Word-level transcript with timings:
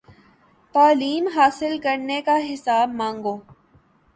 تعلیم 0.75 1.27
حاصل 1.35 1.77
کرنے 1.83 2.21
کا 2.21 2.37
حساب 2.53 2.89
مانگو 2.93 3.37